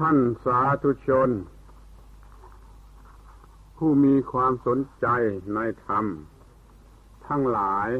[0.00, 1.30] ท่านสาธุชน
[3.76, 5.06] ผู้มีความสนใจ
[5.54, 6.04] ในธรรม
[7.26, 7.90] ทั้งหลาย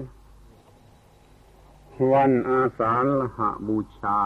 [2.13, 3.39] วันอาสาฬห
[3.69, 4.21] บูชา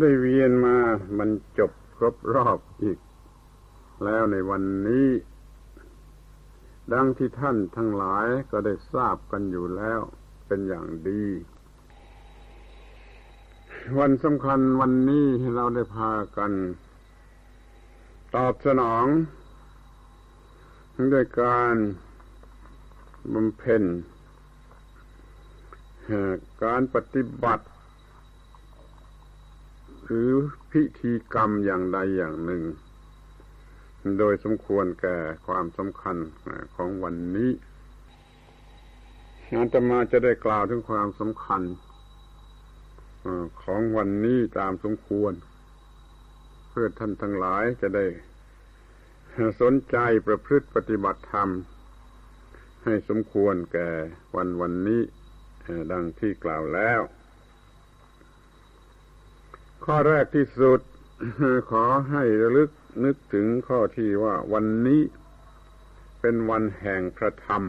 [0.00, 0.76] ได้เวียนมา
[1.18, 2.98] บรรจบครบรอบอีก
[4.04, 5.08] แล้วในวันนี้
[6.92, 10.00] ดังที่ท่านทั้งหลายก็ได้ทราบกันอยู่แล้ว
[10.46, 11.24] เป็นอย่างดี
[13.94, 16.52] วันสำคัญวันนี้เราได้พากัน
[18.34, 19.06] ตอบสนอง
[21.12, 21.76] ด้วยการ
[23.34, 23.82] บำเพ็ญ
[26.64, 27.64] การปฏิบัติ
[30.04, 30.30] หรือ
[30.70, 32.62] พิธีกรรมอย่างใดอย่างหนึ่ง
[34.18, 36.16] โดยสมควรแก่ความสำคัญ
[36.74, 37.50] ของวันนี้
[39.54, 41.62] อาตมาจะได้กล่าวถึงความสำคัญ
[43.62, 45.32] ของวันนี้ตามสมควร
[46.68, 48.06] เพื่อท่านทั้งหลายจะได้
[49.60, 51.48] สนใจประพฤติปฏิบัติธรรม
[52.84, 53.88] ให้สมควรแก่
[54.36, 55.02] วันวันนี้
[55.92, 57.00] ดังที่กล่าวแล้ว
[59.84, 60.80] ข้อแรกที่สุด
[61.70, 62.70] ขอให้ระลึก
[63.04, 65.02] นึกถึงข้อที่ว่าวันนี้
[66.20, 67.62] เป็นวันแห่งพระธรรม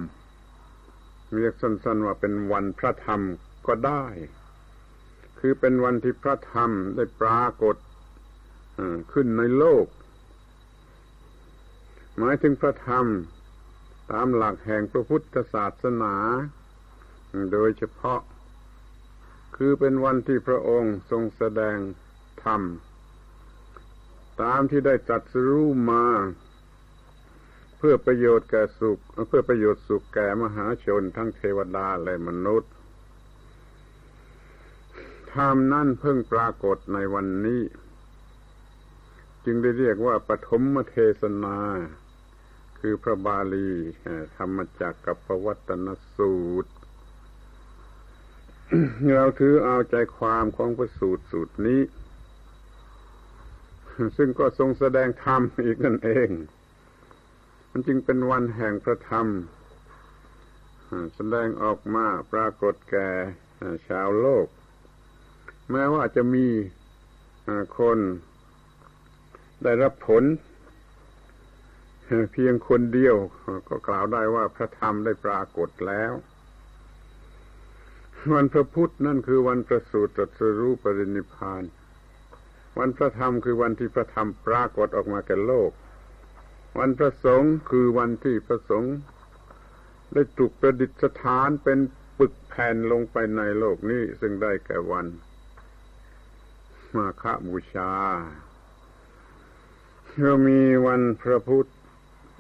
[1.34, 3.22] เรียกสั้นๆว่าเป็นวันพระธรรม
[3.68, 4.06] ก็ได้
[5.40, 7.76] คือเป็นวันที่พระธรรมได้ปรากฏ
[9.14, 9.86] ขึ้นในโลก
[12.18, 13.06] หมายถึงพระธรรม
[14.12, 16.16] ตามหลักแห่งพระพุทธศาสนา
[17.52, 18.22] โดยเฉพาะ
[19.56, 21.78] คือเป็นวันที่พระองค์ทรงแสดง
[22.44, 22.62] ธรรม
[24.42, 26.06] ตามที่ได้จัดสรู้มา
[27.78, 32.72] เพื่อประโยชน์แก่สุข เพื่อประโยชน์สุขแก่มหาชนทั้งเทวดาและมนุษย์
[35.34, 37.64] ธรรมนั่นเพิ่งปรากฏในวันนี้
[39.46, 41.58] จึงได้เรียกว่าปฐมเทศนา
[42.80, 43.70] คือพระบาลี
[44.36, 46.72] ธรรมจักกับปวัตนสูตร
[49.16, 51.82] เราถือเอาใจความของพระสูตรสูตรนี้
[54.18, 56.30] ซึ่งก็ทรงแสดงธรรมอีกนั่นเอง
[57.72, 59.28] มันจึงเป็นวันแห่งพระธรรม
[61.16, 63.10] แสดงออกมาปรากฏแก่
[63.88, 64.48] ชาวโลก
[65.72, 66.46] แม้ว่าจะมี
[67.80, 67.98] คน
[69.64, 70.24] ได้รับผล
[72.32, 73.16] เพียงคนเดียว
[73.70, 76.14] ก็กล่าวได้ว่าพระธรรมได้ปรากฏแล้ว
[78.36, 81.64] วันพระพุทธนั่นคือวันประสูติตรัสรู้ปรินิพาน
[82.80, 85.72] วันพระธรรมคือวันที่พระธรรมปรากฏออกมาแก่โลก
[86.80, 88.96] วันพระสงฆ์คือวันที่พระสงฆ์
[90.14, 90.92] ได้ถูกประดิษ
[91.22, 91.80] ฐานเป็น
[92.18, 95.06] ปึกแผ่นลงไปในโลกนี้ซึ่งได้แก่วัน
[96.96, 97.92] มาฆบูชา
[100.22, 101.70] เรามีวันพระพุทธ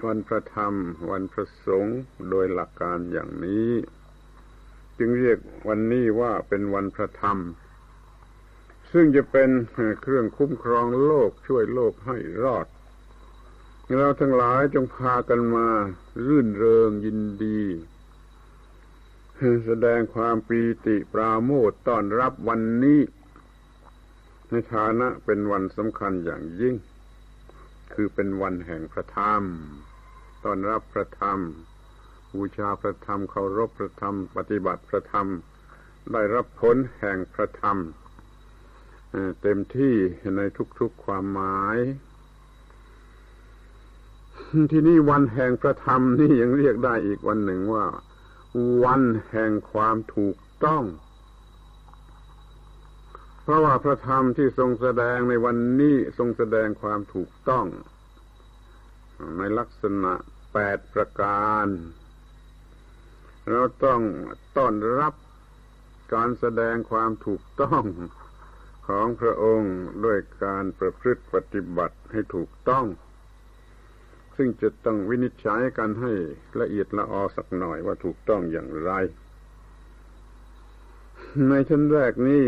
[0.06, 0.74] วันพระธรรม
[1.12, 2.00] วันพระสงฆ์
[2.30, 3.72] โดยหลักการอย่างนี้
[4.98, 7.38] จึงเรียกวันนี้ว่าเป็นวันพระธรรม
[8.92, 9.50] ซึ่งจะเป็น
[10.02, 12.68] เครื่องคุ้มครองโลกช่วยโลกให้รอด
[13.96, 15.68] เราทั้งหลายจงพากันมา
[16.26, 17.62] รื่นเริงยินดี
[19.66, 23.00] แสดงความปีติปราโมทต้อนรับวันนี้
[24.50, 26.76] ในฐานะเป็นวันสำคัญอย่างยิ่ง
[27.94, 29.44] คือเป็นวันแห่งพระธรรม
[30.44, 31.40] ต้อนรับพระธรรม
[32.36, 35.28] บูชาพระธรรมเคารพพระธรรม ปฏิบัติพระธรรม
[36.12, 37.78] ได้รับผลแห่งพระธรรม
[39.42, 39.96] เต็มที่
[40.38, 40.42] ใน
[40.80, 41.78] ทุกๆความหมาย
[44.72, 47.86] ที่นี่วันแห่งพระธรรมนี่ยังเรียกได้อีกวันหนึ่งว่า
[48.84, 50.84] วันแห่งความถูกต้อง
[53.48, 57.66] เพราะว่าพระธรรมที่ทรงแสดงในวันนี้ทรงแสดงความถูกต้อง
[59.38, 60.14] ในลักษณะ
[60.54, 61.68] แปดประการ
[63.50, 64.02] เราต้อง
[64.58, 65.14] ต้อนรับ
[66.14, 67.84] การแสดงความถูกต้อง
[68.88, 72.86] ของพระองค์ด้วยการประพฤติปฏิบัติให้ถูกต้อง
[74.38, 76.12] ซึ่งจะต้องวินิจฉัยกันให้
[76.60, 78.92] ละเอียดละออสักหน่อยว่าถูกต้องอย่างไร
[81.50, 82.46] ในชั้นแรกนี้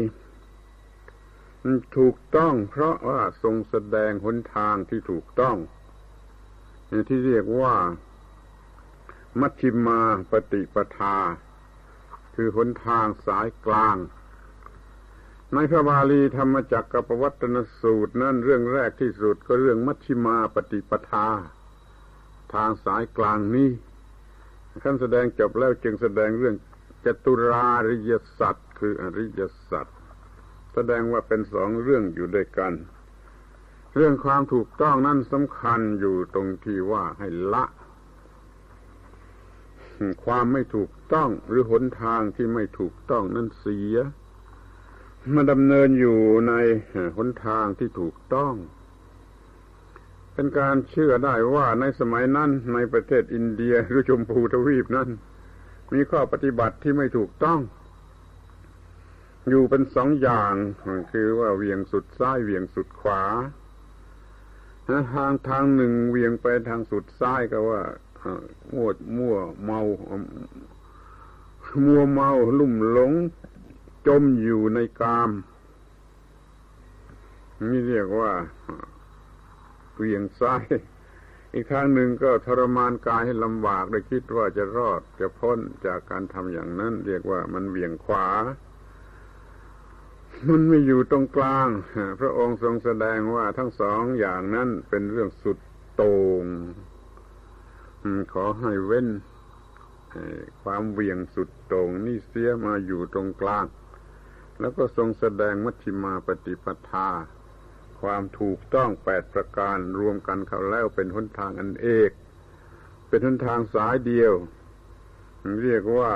[1.98, 5.58] ถูกต้อง เพราะว่าทรงแสดงหนทางที่ถูกต้อง
[7.10, 7.76] ที่เรียกว่า
[9.40, 10.00] มัชชิมา
[10.32, 11.18] ปฏิปทา
[12.36, 13.98] คือหนทางสายกลาง
[15.54, 21.28] ในพระบาลีธรรมจักรกับปวัตนสูตร นั่นเรื่องแรกที่สุดก็เรื่องมัชชิมาปฏิปทา
[22.54, 23.70] ทางสายกลางนี้
[24.84, 26.56] ขั้นแสดงจบแล้วจึงแสดงเรื่อง
[27.06, 29.92] จตุราริยสัตว์คืออริยสัตว
[30.92, 32.74] ดงว่าเป็นสองเรื่องอยู่ด้วยกัน
[33.96, 37.66] เรื่องความถูกต้องนั่นสำคัญอยู่ตรงที่ว่าให้ละ
[40.26, 43.96] ความไม่ถูกต้องหรือหนทางที่ไม่ถูกต้องนั่นเสีย
[45.36, 46.54] มาดำเนินอยู่ใน
[47.18, 48.54] หนทางที่ถูกต้อง
[50.34, 55.10] เป็นการเชื่อได้ว่าในสมัยนั้นในประเทศอินเดียหรือชมพูทวีปนั้น
[55.94, 57.60] มีข้อปฏิบัติที่ไม่ถูกต้อง
[59.50, 60.54] อยู่เป็นสองอย่าง
[61.12, 63.24] คือว่าเวียงสุดซ้ายเวียงสุดขวา
[64.88, 67.82] ทางทางหนึ่งเวียงไปทางสุดซ้ายก็ว่า
[68.74, 69.82] มั่วมั่วเมา
[71.86, 73.14] มัวเมาลุ่มหลง
[74.08, 75.30] จมอยู่ในกาม
[77.70, 78.32] นี่เรียกว่า
[79.98, 80.64] เวียงซ้าย
[81.54, 88.28] อีกทางหนึ่งก็ทรมานกายให้ลำบากได้คิดว่าจะรอดจะพ้นจากการทำอย่างนั้น เรียกว่ามันเวียงขวา
[90.48, 91.68] มันไม่อยู่ตรงกลาง
[92.20, 95.58] พระองค์ทรงแสดงว่าทั้งสองอย่างนั้นเป็นเรื่องสุด
[95.96, 96.46] โต่ง
[98.34, 99.08] ขอให้เว้น
[100.64, 103.66] ความเวียงสุดโต่งนี่เสียมาอยู่ตรงกลาง
[104.60, 107.10] แล้วก็ทรงแสดงมัชฌิมาปฏิปทา
[108.02, 112.12] ความถูกต้องแปดประการรวมกันเข้าแล้วเป็นหนทางอันเอก
[113.10, 114.34] เป็นหนทางสายเดียว
[115.64, 116.14] เรียกว่า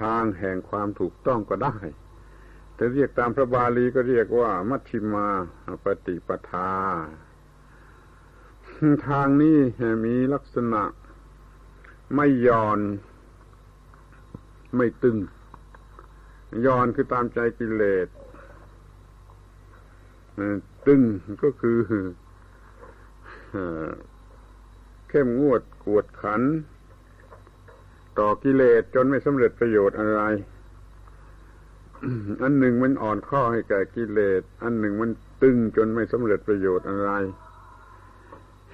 [0.00, 1.76] ทางแห่งความถูกต้องก็ได้
[2.74, 5.26] แต่เรียกตามพระบาลีก็เรียกว่า มัชฌิมา
[5.84, 6.72] ปฏิปทา
[9.08, 9.58] ทางนี้
[10.04, 10.82] มีลักษณะ
[12.14, 12.80] ไม่ย่อน
[14.76, 15.18] ไม่ตึง
[16.64, 18.08] ย่อนคือตามใจกิเลส
[20.86, 21.02] ตึง
[21.42, 21.78] ก็คือ
[25.08, 26.42] เข้มงวดกวดขัน
[28.18, 30.22] ต่อกิเลสจนไม่สำเร็จประโยชน์อะไร
[32.42, 35.10] อันหนึ่งมันอ่อนข้อให้แก่กิเลส อันหนึ่งมัน
[35.42, 37.10] ตึงจนไม่สำเร็จประโยชน์อะไร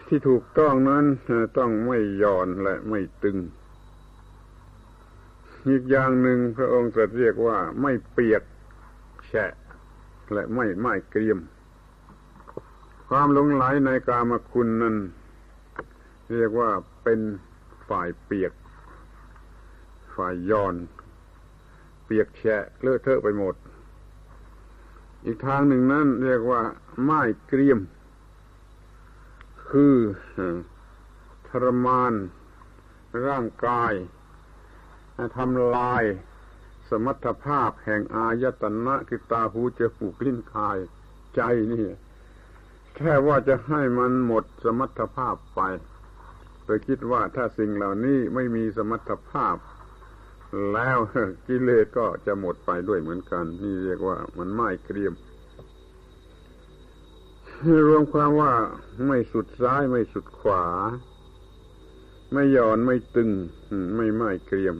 [0.07, 1.05] ที่ถูกต้องนั้น
[1.59, 3.39] ต้องไม่ย่อนและไม่ตึง
[5.69, 8.43] อีกอย่างหนึ่งพระองค์ตรัสเรียกว่าไม่เปียก
[9.27, 9.53] แฉะ
[10.33, 11.39] และไม่ไม่เกรียม
[13.09, 14.97] ความหลงไหลในกามคุณนั้น
[16.35, 16.71] เรียกว่า
[17.03, 17.21] เป็น
[17.89, 18.53] ฝ่ายเปียก
[20.17, 20.75] ฝ่ายย่อน
[22.11, 23.55] ปียกแฉะเลอะเทอะไปหมด
[25.25, 26.63] อีกทางหนึ่งนั้นเรียกว่า
[27.03, 27.81] ไม้เกรียม
[29.69, 29.97] คือ
[31.49, 32.13] ทรมาน
[33.27, 33.93] ร่างกาย
[35.37, 36.05] ทำลาย
[36.89, 40.79] สมรรถภาพแห่งอายตนะคือตาหูจมูกลิ้นกาย
[41.35, 41.41] ใจ
[41.73, 41.87] นี่
[42.97, 45.61] แค่ว่าจะให้มันหมดสมรรถภาพไป
[46.65, 49.57] โดยคิดว่าถ้าสิ่งเหล่านี้ไม่มีสมรรถภาพ
[50.73, 50.99] แล้ว
[51.47, 55.15] กิเลสก็จะหมดไปด้วยเหมือนกัน นี่เรียกว่ามันไม่เกรียม
[57.89, 58.53] รวมความว่า
[59.07, 60.65] ไม่สุดซ้ายไม่สุดขวา
[62.33, 63.31] ไม่หย่อนไม่ตึง
[63.97, 64.77] ไม่ไม่เกรียม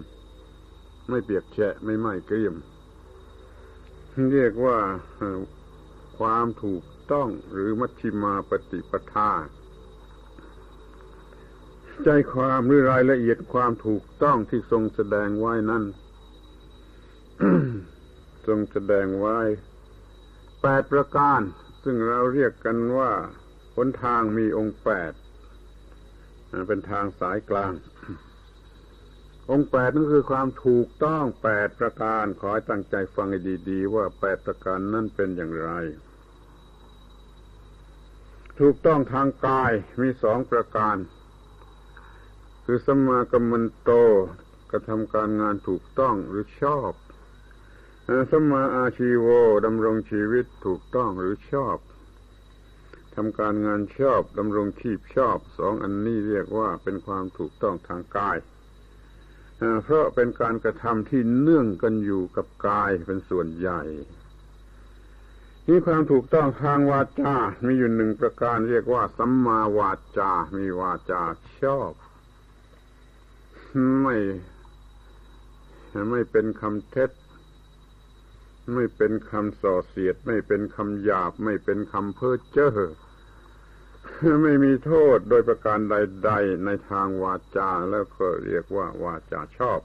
[1.09, 2.55] ไม่เปียกแฉะไม่ไม่เกรียม
[4.33, 4.79] เรียกว่า
[6.19, 9.31] ความถูกต้องหรือมัชฌิมาปฏิปทา
[12.05, 15.85] ใจความหรือรายละเอียดความถูกต้องที่ทรงแสดงไว้นั้น
[18.47, 19.39] ทรงแสดงไว้
[20.63, 21.41] แปดประการ
[21.85, 23.13] ซึ่งเราเรียกกันว่า
[23.77, 25.13] หนทางมีองค์แปด
[26.69, 27.73] เป็นทางสายกลาง
[29.51, 33.41] องค์แปดนั่นคือความถูกต้องแปดประการ ขอให้ตั้งใจฟังให้
[33.71, 35.71] ดี ๆ ว่าแปดประการนั่นเป็นอย่างไร
[38.61, 40.97] ถูกต้องทางกายมีสองประการ
[42.73, 43.91] คือสมากัมมันโต
[44.71, 46.93] กระทำการงานถูกต้องหรือชอบ
[48.31, 49.27] สมาอาชีโว
[49.67, 51.77] ดำรงชีวิตถูกต้องหรือชอบ
[53.15, 58.37] ทำการงานชอบดำรงชีพชอบสองอันนี้เรียกว่าเป็นความถูกต้องทางกาย
[59.83, 63.81] เพราะเป็นการกระทำที่เนื่องกันอยู่กับกายเป็นส่วนใหญ่
[65.67, 67.35] นี่ความถูกต้องทางวาจา
[67.65, 71.23] มีอยู่หนึ่งประการเรียกว่าสัมมาวาจา มีวาจา
[71.63, 71.93] ชอบ
[74.03, 74.17] ไม่
[76.11, 77.11] ไม่เป็นคำเท็จ
[78.75, 82.73] ไม่เป็นคำส่อเสียด ไม่เป็นคำหยาบ ไม่เป็นคำเพ้อเจ้อ
[84.43, 89.81] ไม่มีโทษโดยประการใด ๆ ในทางวาจาแล้วก็เรียกว่าวาจาชอบ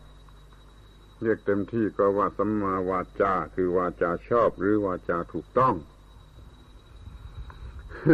[1.21, 5.75] เรียกเต็มที่ก็ว่าสัมมาวาจาคือวาจาชอบ หรือวาจาถูกต้อง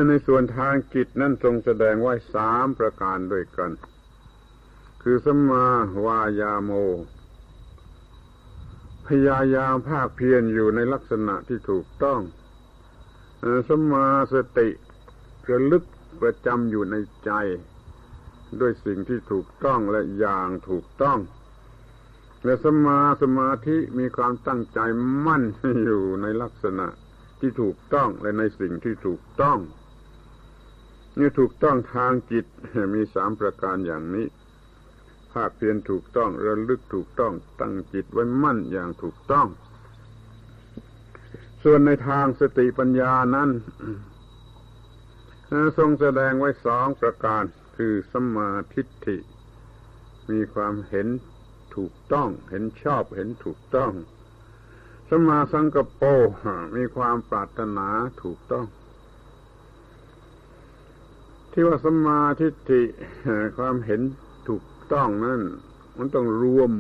[0.10, 3.72] ในส่วนทางจิตนั่นทรงแสดงไว้สามประการด้วยกัน
[5.02, 5.66] คือสัมมา
[6.06, 6.72] วายาโม
[9.08, 12.22] พยายามภาคเพียรอยู่ในลักษณะที่ถูกต้อง
[13.70, 14.70] สมาสติ
[15.50, 15.84] ระลึก
[16.22, 17.32] ประจำอยู่ในใจ
[18.60, 21.20] ด้วยสิ่งที่ถูกต้องและอย่างถูกต้อง
[22.46, 24.80] และสมาสมาธิมีความตั้งใจ
[25.26, 25.44] มั่น
[25.86, 26.88] อยู่ในลักษณะ
[27.40, 29.60] ที่ถูกต้องและในสิ่งที่ถูกต้อง
[31.20, 32.46] นี่ถูกต้องทางจิต
[32.94, 34.28] มีสามประการอย่างนี้
[35.34, 39.48] ภาคเพียรถูกต้องระลึกถูกต้องตั้งจิตไว้มั่นอย่างถูกต้อง
[41.64, 43.50] ส่วนในทางสติปัญญานั้น
[45.78, 47.44] ทรงแสดงไว้สองประการ
[47.78, 49.18] คือสมาธิฐิ
[50.30, 51.08] มีความเห็น
[51.76, 53.92] ถูกต้อง เห็นชอบเห็นถูกต้อง
[55.10, 56.04] สมาสังกโป
[56.76, 57.88] มีความปรารถนา
[58.24, 58.66] ถูกต้อง
[61.52, 62.82] ที่ว่าสมาธิฐิ
[63.58, 64.02] ความเห็น
[64.94, 65.42] ต้องนั่น
[65.98, 66.72] มันต้องรวม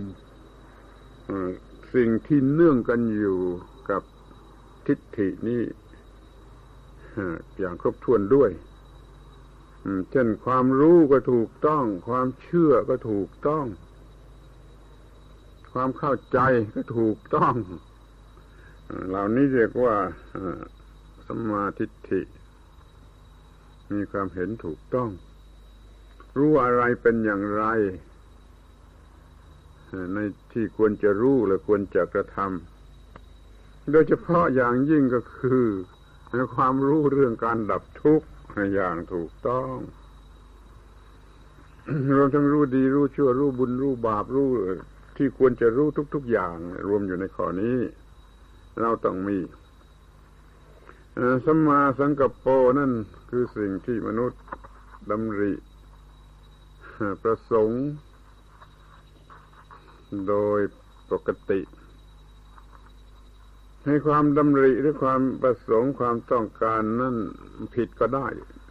[1.95, 3.39] สิ่งที่เนื่องกันอยู่
[3.89, 4.01] กับ
[4.85, 5.63] ทิฏฐินี้
[7.59, 8.51] อย่างครบถ้วนด้วย
[10.11, 13.65] เช่นความรู้ก็ถูกต้อง ความเชื่อก็ถูกต้อง
[15.73, 16.39] ความเข้าใจ
[16.75, 17.55] ก็ถูกต้อง
[19.09, 19.95] เหล่านี้เรียกว่า
[21.27, 22.21] สมาธิฐิ
[23.91, 25.09] มีความเห็นถูกต้อง
[26.37, 27.63] รู้อะไรเป็นอย่างไร
[30.13, 30.19] ใน
[30.51, 35.65] ที่ควรจะรู้และควรจะกระทำโดยเฉพาะอย่างยิ่งก็คือ
[36.55, 38.27] ความรู้เรื่องการดับทุกข์
[38.73, 39.75] อย่างถูกต้อง
[42.15, 44.49] รวมทั้งรู้ดีรู้ชั่วรู้บุญรู้บาปรู้
[45.17, 46.55] ที่ควรจะรู้ทุก ๆ อย่าง
[46.87, 47.77] รวมอยู่ในข้อนี้
[48.79, 49.37] เราต้องมี
[51.45, 52.47] สัมมาสังกัปโป
[52.79, 52.91] นั่น
[53.29, 54.41] คือสิ่งที่มนุษย์
[55.09, 55.51] ดำริ
[57.23, 57.83] ประสงค์
[60.27, 60.59] โดย
[61.11, 61.61] ปกติ
[63.85, 67.15] ให้ความดำริหรือความประสงค์ความต้องการนั่น
[67.75, 68.27] ผิดก็ได้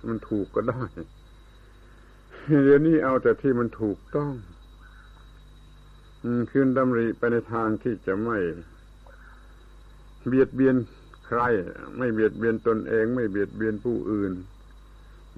[0.06, 0.84] มันถูกก็ได้
[2.64, 4.32] เดี๋ยวนี้เอาแต่ที่มันถูกต้อง
[6.50, 8.38] คืนดำริไปในทางที่จะไม่
[10.26, 10.76] เบียดเบียน
[11.26, 11.40] ใคร
[11.98, 14.32] ไม่เบียดเบียนตนเอง ไม่เบียดเบียนผู้อื่น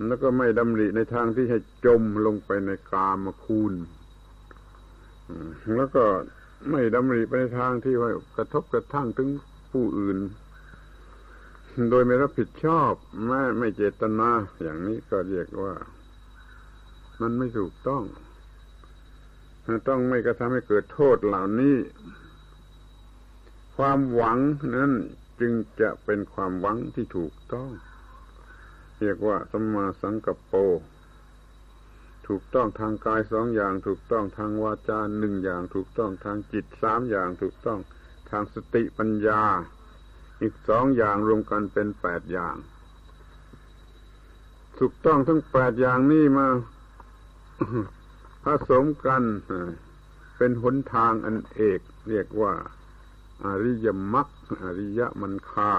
[0.09, 3.75] แล้วก็ไม่ดำริในทางที่ให้จมลงไปในกามคูณ
[5.77, 6.05] แล้วก็
[6.71, 9.29] ไม่ดำริไปในทางที่ว่ากระทบกระทั่งถึง
[9.73, 10.19] ผู้อื่น
[11.91, 12.93] โดยไม่รับผิดชอบ
[13.27, 14.31] แม้ไม่เจตนา
[14.63, 15.75] อย่างนี้ก็เรียกว่า
[17.21, 18.03] มันไม่ถูกต้อง
[19.89, 21.77] ต้องไม่กระทำให้เกิดโทษเหล่านี้
[23.77, 24.39] ความหวัง
[24.77, 24.93] นั้น
[25.41, 27.71] จึงจะเป็นความหวังที่ถูกต้อง
[29.03, 30.55] เรียกว่าสัมมาสังกัปโป
[32.27, 37.79] ถูกต้องทางกายสองอย่าง ถูกต้องทางวาจาหนึ่งอย่าง ถูกต้องทางจิตสามอย่าง ถูกต้อง
[38.31, 39.43] ทางสติปัญญา
[40.43, 42.57] อีกสองอย่างรวมกันเป็นแปดอย่าง
[44.79, 46.47] ถูกต้องทั้งแปดอย่างนี้มา
[48.45, 49.23] ผสมกัน
[50.37, 52.53] เป็นหนทางอันเอก เรียกว่า
[53.45, 54.29] อริยมรรค
[54.63, 55.73] อริยมันคา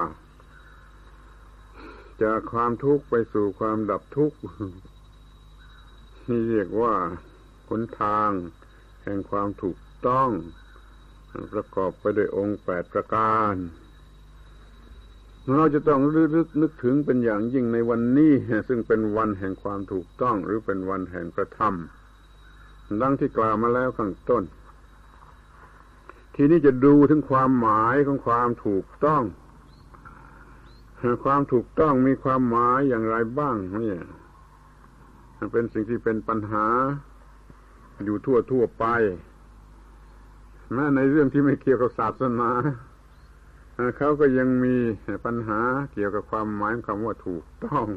[2.21, 4.37] จากความทุกข์ไปสู่ความดับทุกข์
[6.29, 6.95] นี่เรียกว่า
[7.69, 8.29] หนทาง
[9.03, 9.77] แห่งความถูก
[10.07, 10.29] ต้อง
[11.53, 13.55] ประกอบไปด้วยองค์แปดประการ
[15.51, 18.33] เราจะต้องรึกนึกถึงเป็นอย่างยิ่งในวันนี้
[18.67, 24.43] ซึ่งเป็นวันแห่งความถูกต้อง หรือเป็นวันแห่งกระทำดังที่กล่าวมาแล้วข้างต้น
[26.35, 29.23] ทีนี้จะดูถึงความหมายของความถูกต้อง
[31.23, 33.99] ความถูกต้องมีความหมายอย่างไรบ้างเนี่ย
[35.51, 36.65] เป็นสิ่งที่เป็นปัญหา
[38.05, 38.85] อยู่ทั่วทั่วไป
[40.73, 42.49] แม้ในเรื่องที่ไม่เกี่ยวกับศาสนา
[43.97, 44.75] เขาก็ยังมี
[45.25, 45.59] ปัญหา
[45.93, 47.87] เกี่ยวกับความหมายคำว่าถูกต้อง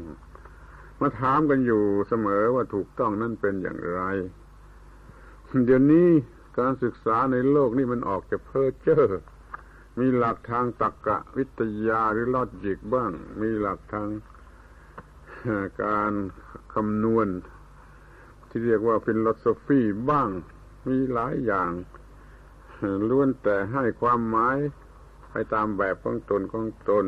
[1.01, 4.01] มาถามกันอยู่เสมอว่าถูกต้องนั่นเป็นอย่างไร
[5.65, 6.09] เดี๋ยวนี้
[6.59, 9.03] การศึกษาในโลกนี่มันออกจากเพ้อเจ้อ
[9.99, 13.11] มีหลักทางตรรกะวิทยาหรือ logic บ้าง
[13.41, 14.09] มีหลักทาง
[15.83, 16.13] การ
[16.73, 17.27] คำนวณ
[18.49, 20.29] ที่เรียกว่า philosophy บ้าง
[20.87, 21.71] มีหลายอย่าง
[23.09, 24.57] ล้วนแต่ให้ความหมาย
[25.31, 27.05] ไปตามแบบของตนของตน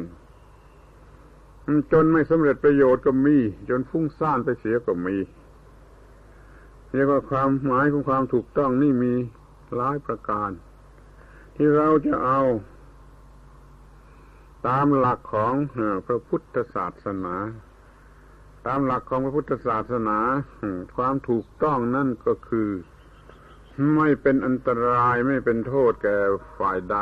[1.92, 3.38] จนไม่สำเร็จประโยชน์ก็มี
[3.70, 5.18] จนฟุ้งซ่านไปเสียก็มี
[6.94, 9.14] เรียกว่าความหมายของความถูกต้องนี่มี
[9.76, 10.52] หลายประการ
[11.56, 12.42] ที่เราจะเอา
[14.68, 15.54] ตามหลักของ
[16.08, 17.36] พระพุทธศาสนา
[18.68, 20.18] ตามหลักของพระพุทธศาสนา
[20.96, 22.70] ความถูกต้องนั่นก็คือ
[23.96, 26.18] ไม่เป็นอันตรายไม่เป็นโทษแก่
[26.60, 26.98] ฝ่ายใด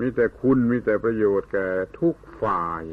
[0.00, 1.68] มีแต่คุณมีแต่ประโยชน์แก่
[2.00, 2.84] ทุกฝ่าย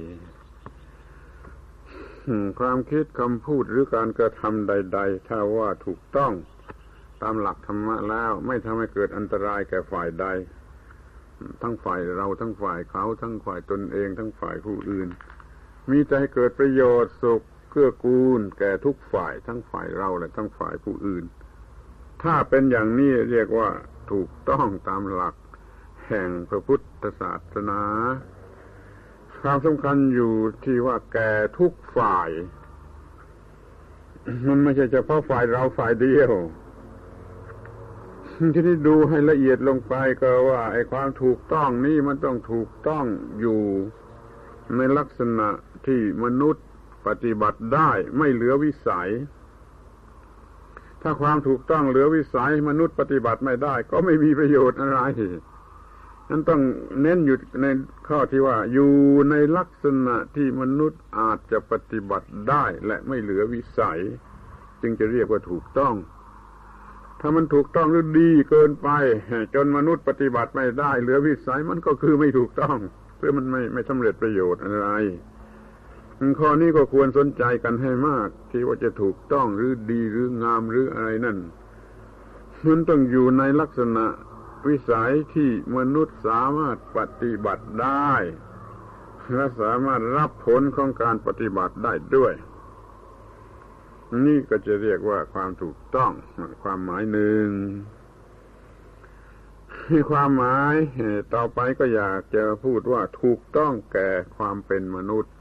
[2.59, 6.33] ความคิดคำพูดหรือการกระทำใด ๆ ถ้าว่าถูกต้อง
[7.21, 10.25] ตามหลักธรรมะแล้วไม่ทำให้เกิดอันตรายแก่ฝ่ายใด
[11.61, 15.09] ทั้งฝ่ายเราทั้งฝ่ายเขา ทั้งฝ่ายตนเอง ทั้งฝ่ายผู้อื่น
[15.89, 21.23] มีให้เกิดประโยชน์สุขเกื้อกูล แก่ทุกฝ่ายทั้งฝ่ายเราและทั้งฝ่ายผู้อื่น
[22.23, 23.69] ถ้าเป็นอย่างนี้เรียกว่า
[24.11, 25.35] ถูกต้องตามหลัก
[26.07, 27.81] แห่งพระพุทธศาสนา
[29.41, 32.29] ความสำคัญอยู่ที่ว่าแก่ทุกฝ่าย
[34.47, 36.31] มันไม่ใช่เฉพาะฝ่ายเราฝ่ายเดียว
[38.53, 43.05] ทีนี้ดูให้ละเอียดลงไปก็ว่าไอ้ความถูกต้องนี่มันต้องถูกต้อง
[43.39, 43.61] อยู่
[44.75, 45.47] ในลักษณะ
[45.87, 46.65] ที่มนุษย์
[47.07, 49.09] ปฏิบัติได้ไม่เหลือวิสัย
[51.01, 54.99] ถ้าความถูกต้องเหลือวิสัย มนุษย์ปฏิบัติไม่ได้ ก็ไม่มีประโยชน์อะไร
[56.29, 56.61] นั้นต้อง
[57.01, 57.67] เน้นอยู่ใน
[58.07, 58.93] ข้อที่ว่า อยู่
[59.29, 63.99] ในลักษณะที่มนุษย์อาจจะปฏิบัติได้และไม่เหลือวิสัย
[64.81, 65.93] จึงจะเรียกว่าถูกต้อง
[67.27, 68.89] ถ้ามันถูกต้องหรือดีเกินไป
[69.55, 72.77] จนมนุษย์ปฏิบัติไม่ได้ เหลือวิสัยมันก็คือไม่ถูกต้อง
[73.17, 74.87] เพื่อมันไม่ไม่สำเร็จประโยชน์อะไร
[76.39, 81.37] ข้อนี้ก็ควรสนใจกันให้มาก ที่ว่าจะถูกต้องหรือดีหรืองามหรืออะไรนั่น
[82.65, 84.05] มันต้องอยู่ในลักษณะ
[84.67, 88.13] วิสัยที่มนุษย์สามารถปฏิบัติได้
[89.33, 92.33] และสามารถรับผลของการปฏิบัติได้ด้วย
[94.25, 96.11] นี่ก็จะเรียกว่าความถูกต้อง
[96.63, 97.47] ความหมายหนึ่ง
[100.11, 100.75] ความหมาย
[101.33, 105.33] ต่อไปก็อยากจะพูดว่าถูกต้องแก่ความเป็นมนุษย์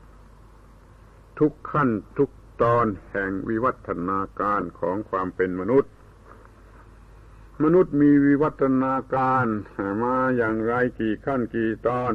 [1.38, 2.30] ทุกขั้นทุก
[2.62, 5.92] ตอนแห่งวิวัฒนาการของความเป็นมนุษย์
[7.62, 9.46] มนุษย์มีวิวัฒนาการ
[10.02, 12.12] มาอย่างไรกี่ขั้นกี่ตอน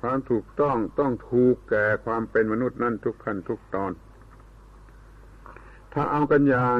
[0.00, 3.92] ความถูกต้องต้องถูกแก่ความเป็นมนุษย์นั่นทุกขั้นทุกตอน
[5.92, 6.78] ถ้าเอากันอย่าง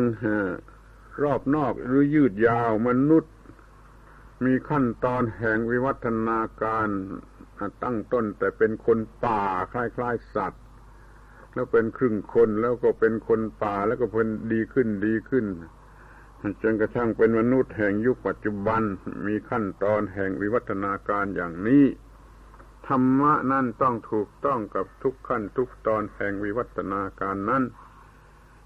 [1.22, 3.32] รอบนอกหรือยืดยาวมนุษย์
[4.44, 6.88] มีขั้นตอนแห่งวิวัฒนาการ
[7.84, 9.42] ตั้งต้นแต่เป็นคนป่า
[9.72, 10.64] คล้ายๆสัตว์
[11.54, 15.46] แล้วเป็นครึ่งคนแล้วก็เป็นคนป่าแล้วก็เป็นดีขึ้นดีขึ้น
[16.62, 18.82] จนกระทั่งเป็นมนุษย์แห่งยุคปัจจุบัน
[19.26, 21.84] มีขั้นตอนแห่งวิวัฒนาการอย่างนี้
[22.86, 27.62] ธรรมะนั่นต้องถูกต้องกับทุกขั้นทุกตอนแห่งวิวัฒนาการนั้น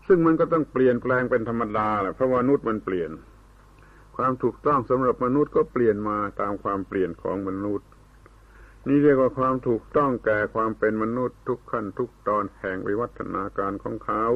[0.07, 3.11] ซึ่งมันก็ต้องเปลี่ยนแปลงเป็นธรรมดาแหละเพราะมนุษย์มันเปลี่ยน
[4.17, 7.89] ความถูกต้องสำหรับมนุษย์ก็เปลี่ยนมาตามความเปลี่ยนของมนุษย์
[8.89, 14.27] นี่เรียกว่าความถูกต้องแก่ความเป็นมนุษย์ทุกขั้นทุกตอนแห่งวิวัฒนาการของเขา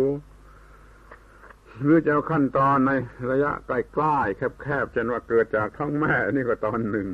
[1.83, 2.93] หรือจะเอาขั้นตอนใน
[3.31, 7.09] ระยะใกล้ๆแคบๆเช่นว่าเกิดจากท้องแม่นี่ก็ตอนหนึ่ง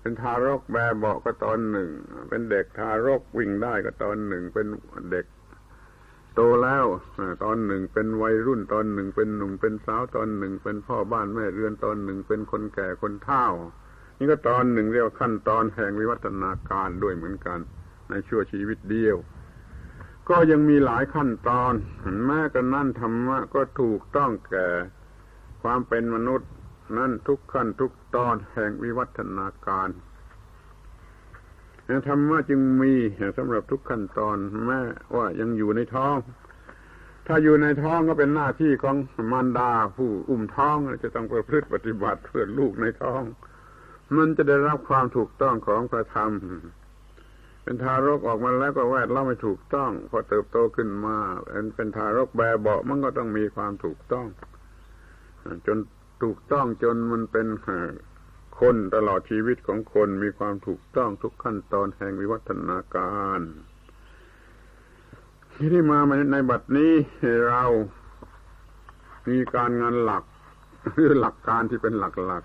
[0.00, 1.90] เป็นทารกแบบเบาก็ตอนหนึ่ง
[2.28, 4.66] เป็นเด็กทารกวิ่งได้ก็ตอนหนึ่ง เป็น
[5.12, 5.26] เด็ก
[6.40, 6.86] ตแล้ว
[7.44, 13.46] ตอนหนึ่งเป็นวัยรุ่นตอนหนึ่งเป็นหนุ่มเป็นสาวตอนหนึ่ง เป็นพ่อบ้านแม่เรือนตอนหนึ่งเป็นคนแก่คนเฒ่า
[14.18, 17.58] นี่ก็ตอนหนึ่งเรียกว่าขั้นตอนแห่งวิวัฒนาการด้วยเหมือนกัน
[18.10, 19.16] ในชั่วชีวิตเดียว
[20.28, 21.74] ก็ยังมีหลายขั้นตอน
[22.26, 24.68] แม้กระนั่นธรรมะก็ถูกต้องแก่
[25.62, 26.50] ความเป็นมนุษย์
[26.98, 29.88] นั่นทุกขั้นทุกตอนแห่งวิวัฒนาการ
[32.08, 32.92] ธรรมะจึงมี
[33.38, 34.80] สำหรับทุกขั้นตอนแม้
[35.16, 36.16] ว่ายังอยู่ในท้อง
[37.26, 38.96] ถ้าอยู่ในท้องก็เป็นหน้าที่ของ
[39.32, 43.22] มารดาผู้อุ้มท้องจะต้องประพฤติปฏิบัติเพื่อลูกในท้อง
[44.16, 46.32] มันจะได้รับความถูกต้องของพระธรรม
[47.62, 54.26] เป็นทารกออกมาแล้วก็แวดล้อมไม่ถูกต้อง พอเติบโตขึ้นมาเป็นเป็นทารกแบเบามันก็ต้องมีความถูกต้อง
[55.66, 55.78] จน
[56.22, 57.46] ถูกต้องจนมันเป็น
[58.60, 63.40] คนตลอดชีวิตของคนมีความถูกต้องทุกขั้นตอนแห่งวิวัฒนาการ
[65.54, 65.98] ที่ได้มา
[66.32, 66.92] ในบัดนี้
[67.48, 67.64] เรา
[69.30, 70.24] มีการงานหลัก
[70.94, 72.44] หรือหลักการที่เป็นหลักหลัก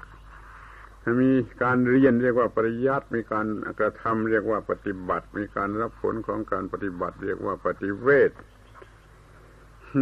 [1.22, 1.32] มี
[1.64, 3.48] การเรียนเรียกว่าปริยัติมีการ
[3.80, 8.32] กระทำเรียกว่าปฏิบัติ มีการรับผลของการปฏิบัติ เรียกว่าปฏิเวท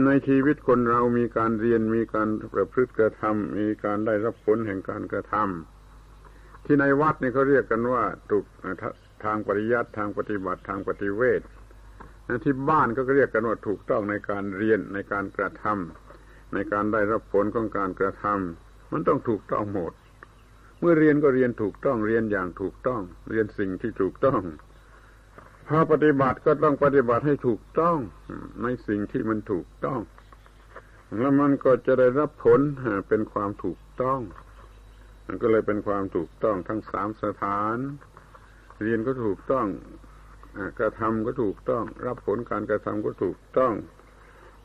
[0.06, 5.73] ในชีวิตคนเรามีการเรียนมีการประพฤติกระทำมีการได้รับผลแห่งการกระทำ
[6.66, 8.46] ที่ในวัดนี่เขาเรียกกันว่าถูก
[9.24, 11.42] ทางปริยัติทางปฏิบัติทางปฏิเวท
[12.44, 19.94] ที่บ้านก็เรียกกันว่าถูกต้องในการเรียนในการกระทำในการได้รับผลของการกระทำมันต้องถูกต้องหมด
[20.80, 24.42] เมื่อเรียนก็เรียนถูกต้องเรียนอย่างถูกต้อง เรียนสิ่งที่ถูกต้อง
[25.68, 27.98] พอปฏิบัติก็ต้องปฏิบัติให้ถูกต้อง
[28.64, 30.00] ในสิ่งที่มันถูกต้อง
[31.20, 32.60] แล้วมันก็จะได้รับผล
[33.08, 34.20] เป็นความถูกต้อง
[35.28, 37.78] มันก็เลยเป็นความถูกต้องทั้งสามสถาน
[38.84, 39.68] เรียนก็ถูกต้อง
[40.80, 43.74] กระทำก็ถูกต้อง รับผลการกระทำก็ถูกต้อง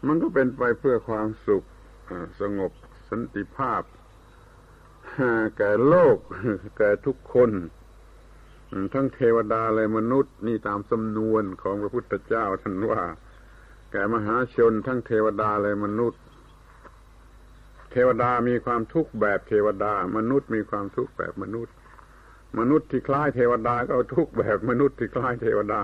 [0.07, 1.65] มันก็เป็นไปเพื่อความสุข
[2.41, 2.73] สงบ
[3.11, 3.83] สันติภาพ
[5.59, 6.17] แก่โลก
[6.79, 7.51] แก่ทุกคน
[8.95, 13.03] ทั้งเทวดาและมนุษย์ นี่ตามสำนวนของพระพุทธเจ้าท่านว่า
[13.93, 16.23] แก่มหาชนทั้งเทวดาและมนุษย์
[17.93, 21.75] เทวดามีความทุกข์แบบเทวดา มนุษย์มีความทุกข์แบบมนุษย์
[22.59, 25.83] มนุษย์ที่คล้ายเทวดาก็ทุกข์แบบมนุษย์ที่คล้ายเทวดา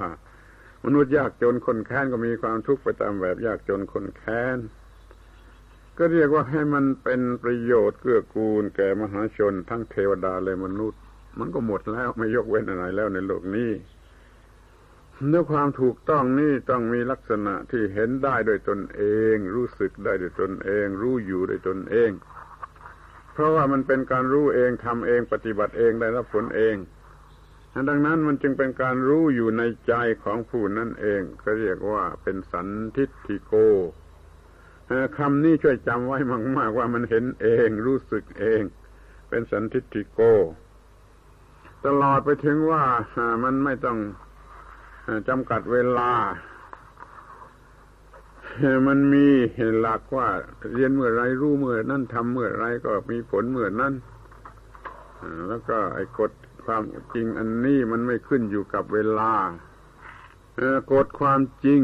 [0.84, 4.58] มนุษย์ยากจนคนแค้นก็มีความทุกข์ไปตามแบบยากจนคนแค้น
[5.98, 11.00] ก็เรียกว่าให้มันเป็นประโยชน์เกื้อกูลแก่มหาชนทั้งเทวดาและมนุษย์
[11.38, 13.70] มันก็หมดแล้วไม่ยกเว้นอะไรแล้วในโลกนี้
[15.22, 22.10] เนื้อความถูกต้องนี่ต้องมีลักษณะที่เห็นได้โดยตนเอง รู้สึกได้โดยตนเอง รู้อยู่โดยตนเอง
[23.32, 26.76] เพราะว่ามันเป็นการรู้เองทำเองปฏิบัติเองได้รับผลเอง
[27.88, 33.54] ดังนั้นมันจึงเป็นการรู้อยู่ในใจของผู้นั่นเองก็เรียกว่าเป็นสันทิฏฐิโก
[35.18, 36.18] คำนี้ช่วยจำไว้
[36.58, 38.62] มาก ๆ ว่ามันเห็นเอง รู้สึกเอง
[39.28, 40.20] เป็นสันทิฏฐิโก
[41.86, 42.84] ตลอดไปถึงว่า
[43.44, 43.98] มันไม่ต้อง
[45.28, 46.10] จำกัดเวลา
[48.88, 49.26] มันมี
[49.80, 50.28] หลักว่า
[50.74, 53.94] เรียนเมื่อไรรู้เมื่อนั้นทำเมื่อไรก็มีผลเมื่อนั้น
[55.48, 56.32] แล้วก็ไอ้กฎ
[56.66, 56.82] ความ
[57.14, 59.32] จริงอันนี้มันไม่ขึ้นอยู่กับเวลา
[60.92, 61.82] กฎความจริง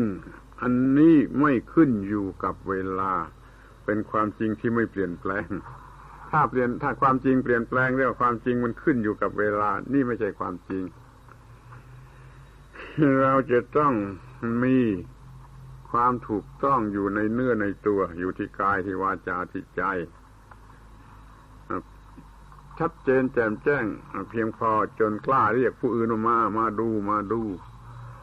[0.63, 3.13] อันนี้ไม่ขึ้นอยู่กับเวลา
[3.85, 5.49] เป็นความจริงที่ไม่เปลี่ยนแปลง
[6.31, 10.83] ถ้าเปลี่ยนถ้าความจริงเปลี่ยนแปลงเรียกว่าความจริงมันขึ้นอยู่กับเวลา นี่ไม่ใช่ความจริง
[13.21, 13.93] เราจะต้อง
[14.65, 14.79] มี
[15.91, 19.83] ความถูกต้องอยู่ในเนื้อในตัวอยู่ที่กายที่วาจาที่ใจ
[22.79, 23.85] ชัดเจนแจ่มแจ้ง
[24.31, 27.43] เพียงพอจนกล้าเรียกผู้อื่นมา มาดูมาดู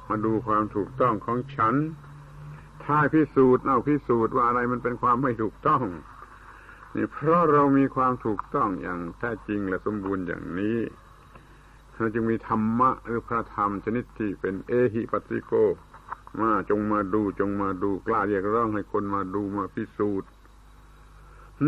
[0.10, 1.76] มาดูความถูกต้องของฉัน
[2.84, 5.84] ท้าพิสูจน์เอาพิสูจน์ว่าอะไรมันเป็นความไม่ถูกต้อง
[6.96, 10.78] นี่เพราะเรามีความถูกต้องอย่างแท้จริงและสมบูรณ์อย่างนี้
[11.98, 15.54] เราจึงมีธรรมะหรือพระธรรมชนิดที่เป็นเอหิปัติโก
[16.42, 20.30] มาจงมาดูจงมาดูกล้าเรียกร้องให้คนมาดูมาพิสูจน์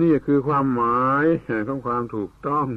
[0.02, 1.26] นี่คือความหมาย
[1.68, 2.68] ของความถูกต้อง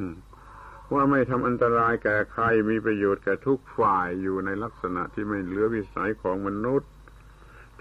[0.93, 6.89] ว่าไม่ทำอันตรายแก่ใครมีประโยชน์แก่ทุกฝ่ายอยู่ในลักษณะที่ไม่เหลือวิสัยของมนุษย์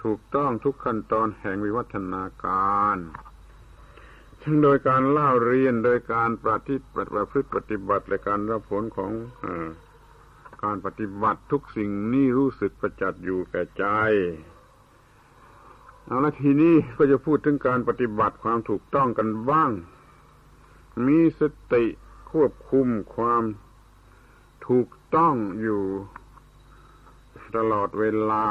[0.02, 2.96] ถูกต้องทุกขั้นตอนแห่งวิวัฒนาการ
[4.42, 9.12] ทั้งโดยการเล่าเรียนโดยการปฏิบัติประพฤติปฏิบัติและการรับผลของ
[9.44, 9.46] อ
[10.64, 13.84] การปฏิบัติทุกสิ่งนี่รู้สึกประจักษ์อยู่แก่ใจ
[16.06, 19.70] เอาละทีนี้ก็จะพูดถึงการปฏิบัติความถูกต้องกันบ้าง
[21.06, 21.84] มีสติ
[22.30, 23.44] ควบคุมความ
[24.68, 25.82] ถูกต้องอยู่
[27.56, 28.46] ตลอดเวลา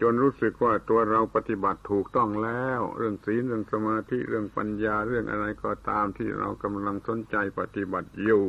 [0.00, 8.46] จนรู้สึกว่าตัวเราปฏิบัติถูกต้องแล้ว เรื่องศีลเรื่องสมาธิเรื่องปัญญาเรื่องอะไรก็ตามที่เรากำลังสนใจปฏิบัติอยู่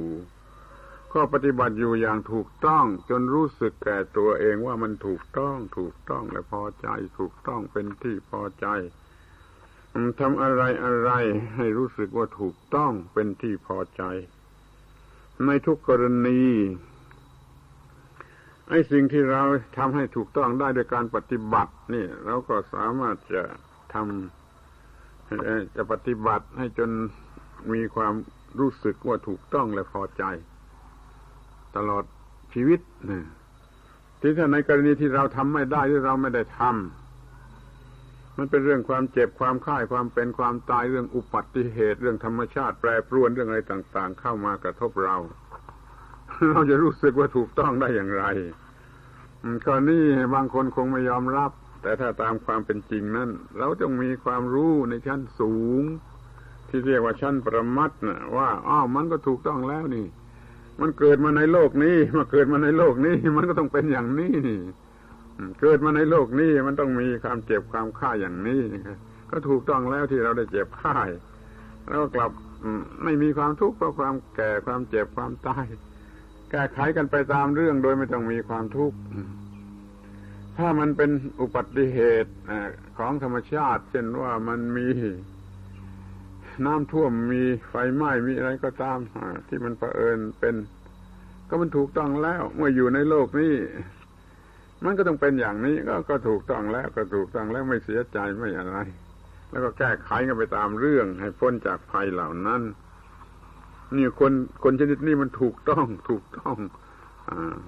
[1.13, 6.87] ก็ปฏิบัติอยู่อย่างถูกต้อง จนรู้สึกแก่ตัวเองว่ามันถูกต้องถูกต้องและพอใจ
[7.19, 8.67] ถูกต้องเป็นที่พอใจ
[10.19, 11.11] ทำอะไรอะไร
[11.55, 14.03] ให้รู้สึกว่าถูกต้องเป็นที่พอใจ
[15.45, 16.41] ในทุกกรณี
[18.69, 19.41] ไอ้สิ่งที่เรา
[19.77, 23.43] ทำให้ถูกต้องได้โดยการปฏิบัตินี่เราก็สามารถจะ
[23.93, 26.89] ทำจะปฏิบัติให้จน
[27.73, 28.13] มีความ
[28.59, 30.23] รู้สึกว่าถูกต้องและพอใจ
[31.75, 32.03] ตลอด
[32.53, 32.79] ชีวิต
[33.09, 33.23] นี่
[34.21, 45.15] ที่ถ้าในกรณีที่เราทำไม่ได้หรือเราไม่ได้ทำมันเป็นเรื่องความเจ็บความค่ายความเป็นความตายเรื่องอุบัติเหตุ เรื่องธรรมชาติแปรปรวนเรื่องอะไรต่าง ๆ เข้ามากระทบเรา
[46.51, 48.23] เราจะรู้สึกว่าถูกต้องได้อย่างไร
[49.65, 49.99] กรณี
[50.35, 55.83] บางคนคงไม่ยอมรับ แต่ถ้าตามความเป็นจริงนั้นเราต้องมีความรู้ในชั้นสูง
[56.69, 60.05] ที่เรียกว่าชั้นประมัดนะว่าอ้าวมันก็ถูกต้องแล้วนี่
[60.81, 64.61] มันเกิดมาในโลกนี้มาเกิดมาในโลกนี้ มันก็ต้องเป็นอย่างนี้นี่
[65.61, 68.61] เกิดมาในโลกนี้มันต้องมีความเจ็บความฆ่าอย่างนี้
[69.31, 70.95] ก็ถูกต้องแล้วที่เราได้เจ็บฆ่า
[71.89, 72.31] แล้วกลับ
[73.03, 75.65] ไม่มีความทุกข์เพราะความแก่ความเจ็บความตาย
[76.51, 78.97] แก้ไขกันไปตามเรื่องโดยไม่ต้องมีความทุกข์
[80.57, 82.33] ถ้ามันเป็นอุบัติเหตุ
[82.97, 84.87] ของธรรมชาติ เช่นว่ามันมี
[86.65, 88.97] น้ำท่วมมีไฟไหม้มีอะไรก็ตาม
[89.47, 90.55] ที่มันเผอิญเป็น
[91.47, 93.55] ก็มันถูกต้องแล้ว เมื่ออยู่ในโลกนี้
[94.85, 98.77] มันก็ต้องเป็นอย่างนี้ก็ก็ถูกต้องแล้ว ก็ถูกต้องแล้วไม่เสียใจไม่อะไร
[99.49, 102.61] แล้วก็แก้ไขกันไปตามเรื่องให้พ้นจากภัยเหล่านั้น
[103.97, 106.57] นี่คนคนชนิดนี้มันถูกต้องถูกต้อง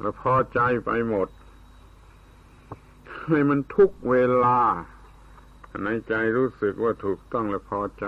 [0.02, 1.28] แล้วพอใจไปหมด
[3.28, 4.60] ให้มันทุกเวลา
[5.84, 8.08] ในใจรู้สึกว่าถูกต้องและพอใจ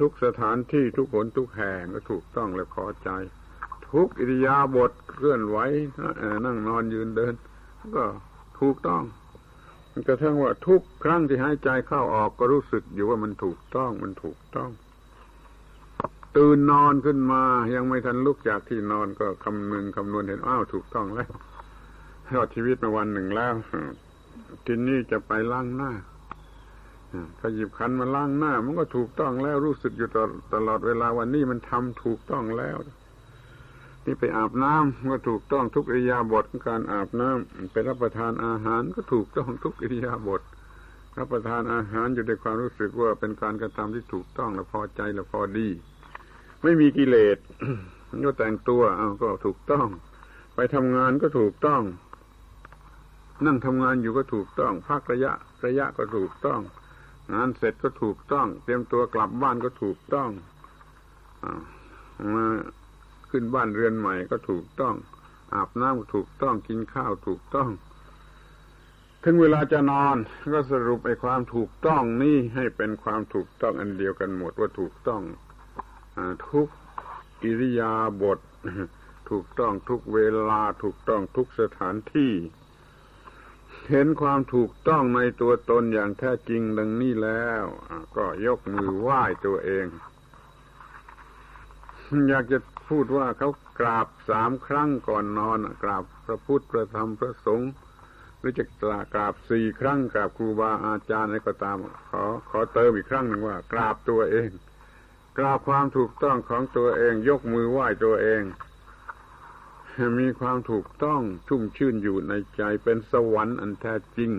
[0.00, 3.10] ทุกสถานที่ทุกคนทุกแห่งก็ถูกต้องและพอใจ
[3.92, 5.58] ทุกอิริยาบถเคลื่อนไหว
[6.44, 7.34] นั่งนอนยืนเดิน
[7.96, 8.04] ก็
[8.60, 9.02] ถูกต้อง
[10.06, 14.70] กระทั่งว่าทุกครั้งที่หายใจเข้าออกก็รู้สึกอยู่ว่ามันถูกต้องมันถูกต้อง
[16.36, 17.42] ตื่นนอนขึ้นมา
[17.74, 21.32] ยังไม่ทันลุกจากที่นอนก็คำนึงคำนวณเห็นอ้าวถูกต้องแล้ว
[22.34, 23.54] รอดชีวิตมาวันหนึ่งแล้ว
[24.64, 25.92] ทีนี้จะไปล้างหน้า
[27.38, 30.08] ถ้าหยิบขันมาล้างหน้า มันก็ถูกต้องแล้วรู้สึกอยู่
[30.54, 32.76] ตลอดเวลาวันนี้มันทำถูกต้องแล้ว
[34.04, 40.42] นี่ไปอาบน้ำก็ถูกต้องทุกอิริยาบถการอาบน้ำไปรับประทานอาหารก็ถูกต้องทุกอิริยาบถ
[41.18, 45.68] รับประทานอาหารอยู่ในความรู้สึกว่าเป็นการกระทำที่ถูกต้องและพอใจและพอดี
[46.62, 47.38] ไม่มีกิเลส
[48.24, 49.86] ก็แต่งตัวเอาก็ถูกต้อง
[50.54, 51.82] ไปทำงานก็ถูกต้อง
[53.46, 55.32] นั่งทำงานอยู่ก็ถูกต้อง พักระยะ
[55.64, 56.60] ระยะก็ถูกต้อง
[57.32, 60.30] งานเสร็จก็ถูกต้อง เตรียมตัวกลับบ้านก็ถูกต้อง
[62.34, 62.46] มา
[63.30, 64.94] ขึ้นบ้านเรือนใหม่ก็ถูกต้อง
[65.54, 67.70] อาบน้ำก็ถูกต้องกินข้าวถูกต้อง
[69.24, 70.16] ถึงเวลาจะนอน
[70.52, 75.22] ก็สรุปไอ้ความถูกต้องนี่ให้เป็นความถูกต้องอันเดียวกันหมดว่าถูกต้อง
[76.48, 76.68] ทุก
[77.42, 78.38] อิริยาบถ
[79.30, 82.32] ถูกต้องทุกเวลาถูกต้องทุกสถานที่
[83.90, 87.64] เห็นความถูกต้องในตัวตนอย่างแท้จริงดังนี้แล้ว
[88.16, 89.86] ก็ยกมือไหว้ตัวเอง
[92.28, 97.70] อยากจะพูดว่าเขากราบสามครั้งก่อนนอนกราบพระพุทธพระธรรมพระสงฆ์
[98.38, 98.64] หรือจะ
[99.14, 101.76] กราบสี่ครั้งกราบครูบาอาจารย์อะไรก็ตาม
[102.10, 104.48] ขอขอเติมอีกครั้งหนึ่งว่า กราบตัวเอง
[105.38, 108.42] กราบความถูกต้องของตัวเอง ยกมือไหว้ตัวเอง
[110.18, 114.32] มีความถูกต้องชุ่มชื่นอยู่ในใจเป็นสวรรค์อันแท้จริง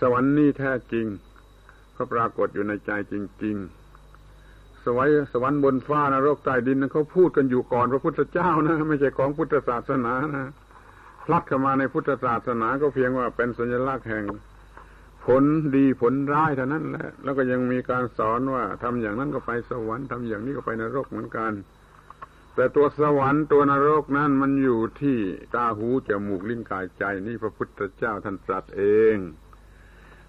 [0.00, 1.06] สวรรค์นี่แท้จริง
[1.92, 3.56] เขาปรากฏอยู่ในใจจริง
[4.20, 10.46] ๆ สวรรค์สวรรค์บนฟ้านรกใต้ดินนั้นเขาพูดกันอยู่ก่อนพระพุทธเจ้านะ ไม่ใช่ของพุทธศาสนานะ
[11.24, 14.24] พลัดเข้ามาในพุทธศาสนาก็เพียงว่าเป็นสัญลักษณ์แห่ง
[15.28, 15.44] ผล
[15.76, 21.52] ดีผลร้ายเท่านั้นแหละ แล้วก็ยังมีการสอนว่าทำอย่างนั้นก็ไปสวรรค์ทำอย่างนี้ก็ไปนรกเหมือนกัน
[22.54, 25.18] แต่ตัวสวรรค์ตัวนรกนั้นมันอยู่ที่
[25.54, 28.82] ตาหูจมูกลิ้นกายใจนี่พระพุทธเจ้าท่านตรัสเอ
[29.14, 29.16] ง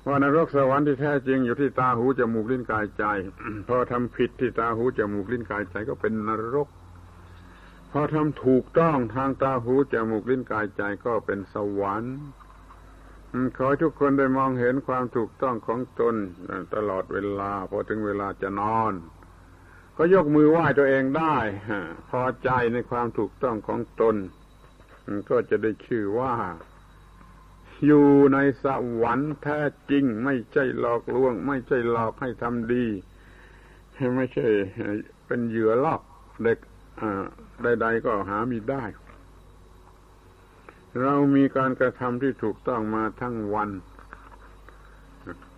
[0.07, 3.05] ว่านรกสวรรค์ที่แท้จริงอยู่ที่ตาหูจมูกลิ้นกายใจ
[3.67, 6.67] พอทำผิดที่ตาหูจมูกลิ้นกายใจก็เป็นนรก
[7.91, 12.17] พอทำถูกต้องทางตาหูจมูกลิ้นกายใจก็เป็นสวรรค์
[13.57, 16.15] ขอทุกคนได้มองเห็นความถูกต้องของตน
[16.75, 18.93] ตลอดเวลา พอถึงเวลาจะนอน
[19.97, 21.37] ก็ยกมือไหว้ตัวเองได้
[22.09, 24.15] พอใจในความถูกต้องของตน
[25.29, 26.35] ก็จะได้ชื่อว่า
[27.85, 28.65] อยู่ในส
[29.01, 29.59] วรรค์แท้
[29.91, 32.85] จริง ไม่ใช่หลอกลวง ไม่ใช่หลอกให้ทำดี
[34.17, 34.47] ไม่ใช่
[35.25, 36.01] เป็นเหยื่อลอก
[36.43, 36.59] เด็ก
[37.63, 38.83] ใด ๆ ก็หามีได้
[41.01, 43.69] เรามีการกระทำที่ถูกต้องมาทั้งวัน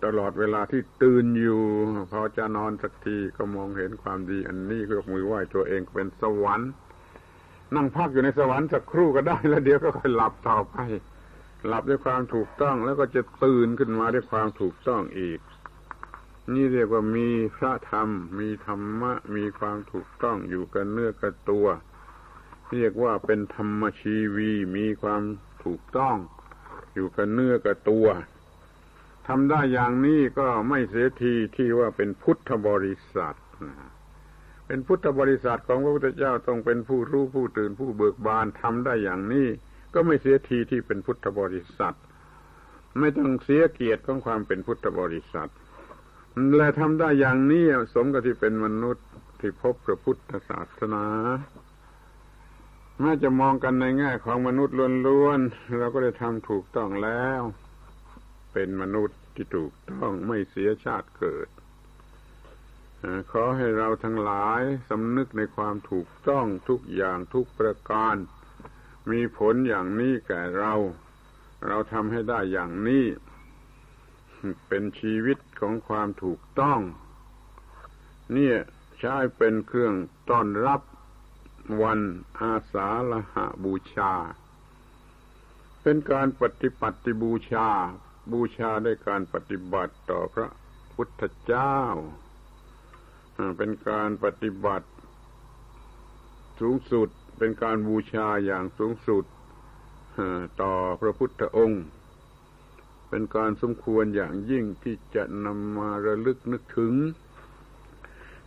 [0.04, 1.62] ตลอดเวลาที่ตื่นอยู่
[2.12, 6.70] พอจะนอนสักทีก็มองเห็นความดีอันนี้ยกมือไหว้ตัวเองเป็นสวรรค์
[7.74, 10.76] นั่งพักอยู่ในสวรรค์สักครู่ก็ได้แล้วเดี๋ยวก็ค่อยหลับต่อไป
[11.66, 15.40] หลับด้วยความถูกต้องแล้วก็จะตื่นขึ้นมาด้วยความถูกต้องอีก
[16.54, 18.08] นี่เรียกว่ามีพระธรรม
[18.40, 21.66] มีธรรมะ มีความถูกต้องอยู่กันเนื้อกับตัว
[22.72, 25.22] เรียกว่าเป็นธรรมชีวีมีความ
[25.64, 26.16] ถูกต้อง
[26.94, 28.06] อยู่กับเนื้อกับตัว
[29.28, 33.36] ทำได้อย่างนี้ก็ไม่เสียทีที่ว่าเป็นพุทธบริษัท
[34.66, 39.48] เป็นพุทธบริษัทของพระพุทธเจ้าต้องเป็นผู้รู้ผู้ตื่นผู้เบิกบานทำได้อย่างนี้
[39.94, 41.96] ก็ไม่เสียทีที่เป็นพุทธบริษัท
[42.98, 45.50] ไม่ต้องเสียเกียรติของความเป็นพุทธบริษัท
[46.56, 49.06] และทำได้อย่างนี้สมกับที่เป็นมนุษย์
[49.40, 51.04] ที่พบพระพุทธศาสนา
[53.04, 54.74] แม้จะมองกันในแง่ของมนุษย์
[55.06, 57.42] ล้วนๆเราก็ได้ทำถูกต้องแล้ว
[58.52, 61.48] เป็นมนุษย์ที่ถูกต้องไม่เสียชาติเกิด
[63.32, 68.16] ขอให้เราทั้งหลายสำนึกในความถูกต้องทุกอย่างทุกประการ
[69.10, 70.74] มีผลอย่างนี้แก่เรา
[71.66, 73.06] เราทำให้ได้อย่างนี้
[74.68, 76.80] เป็นชีวิตของความถูกต้อง
[78.32, 78.56] เนี่ย
[78.98, 79.94] ใช้เป็นเครื่อง
[80.30, 80.80] ต้อนรับ
[81.82, 82.00] วัน
[82.40, 84.12] อาสาฬหาบูชา
[85.82, 87.68] เป็นการปฏิปัติบูชา
[88.32, 90.48] บูชาด้วยการปฏิบัติต่อพระ
[90.94, 91.78] พุทธเจ้า
[93.56, 94.88] เป็นการปฏิบัติ
[96.60, 99.24] สูงสุดเป็นการบูชาอย่างสูงสุด
[100.62, 101.84] ต่อพระพุทธองค์
[103.08, 106.94] เป็นการสมควรอย่างยิ่งที่จะนำมาระลึกนึกถึง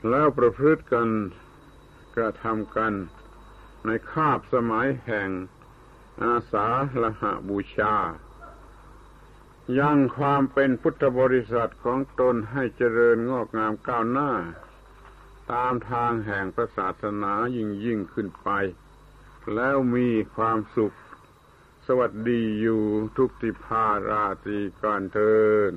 [0.10, 1.08] แล้วประพฤติกัน
[2.16, 2.94] กระทำกัน
[3.86, 5.30] ในคาบสมัยแห่ง
[6.24, 6.68] อาสา
[7.02, 7.96] ละหะบูชา
[9.80, 14.32] ยังความเป็นพุทธบริษัทของตนให้เจริญงอกงามก้าวหน้า
[15.52, 18.50] ตามทางแห่งพระศาสนายิ่งยิ่งขึ้นไป
[19.54, 20.96] แล้วมีความสุข
[21.88, 22.84] สวัสดีอยู่
[23.18, 25.38] ทุกทิพาราตรีการเทิ
[25.72, 25.74] น